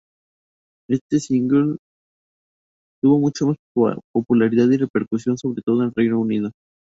[0.89, 1.77] Este single
[3.03, 3.57] tuvo mucho más
[4.11, 6.51] popularidad y repercusión sobre todo en Reino Unido.